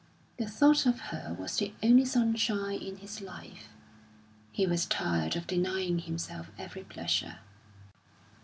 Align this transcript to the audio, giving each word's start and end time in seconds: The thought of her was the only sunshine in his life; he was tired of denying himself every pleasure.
The 0.37 0.47
thought 0.47 0.87
of 0.87 0.99
her 1.13 1.35
was 1.39 1.57
the 1.57 1.73
only 1.83 2.05
sunshine 2.05 2.79
in 2.81 2.97
his 2.97 3.21
life; 3.21 3.67
he 4.51 4.65
was 4.65 4.87
tired 4.87 5.35
of 5.35 5.45
denying 5.45 5.99
himself 5.99 6.49
every 6.57 6.83
pleasure. 6.83 7.37